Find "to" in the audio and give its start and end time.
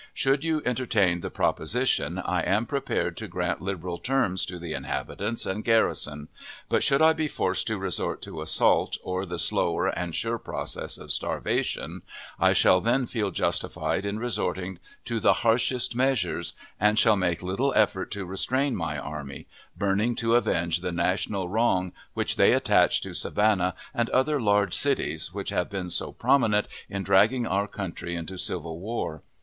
3.17-3.27, 4.47-4.57, 7.67-7.77, 8.23-8.41, 15.05-15.19, 18.13-18.25, 20.15-20.33, 23.01-23.13